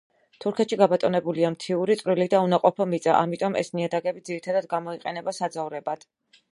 [0.43, 6.13] თურქეთში, გაბატონებულია მთიური, წვრილი და უნაყოფო მიწა, ამიტომ, ეს ნიადაგები ძირითადად გამოიყენება საძოვრებად.